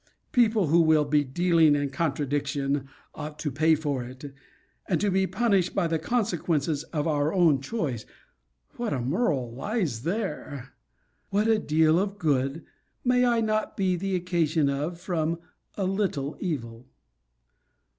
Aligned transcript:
People 0.31 0.69
who 0.69 0.81
will 0.81 1.05
be 1.05 1.23
dealing 1.23 1.75
in 1.75 1.91
contradiction 1.91 2.87
ought 3.13 3.37
to 3.37 3.51
pay 3.51 3.75
for 3.75 4.03
it. 4.03 4.33
And 4.87 4.99
to 4.99 5.11
be 5.11 5.27
punished 5.27 5.75
by 5.75 5.85
the 5.85 5.99
consequences 5.99 6.81
of 6.85 7.05
our 7.07 7.31
own 7.31 7.61
choice 7.61 8.07
what 8.77 8.93
a 8.93 8.99
moral 8.99 9.53
lies 9.53 10.01
there! 10.01 10.73
What 11.29 11.47
a 11.47 11.59
deal 11.59 11.99
of 11.99 12.17
good 12.17 12.65
may 13.05 13.27
I 13.27 13.41
not 13.41 13.77
be 13.77 13.95
the 13.95 14.15
occasion 14.15 14.71
of 14.71 14.99
from 14.99 15.37
a 15.75 15.85
little 15.85 16.35
evil! 16.39 16.87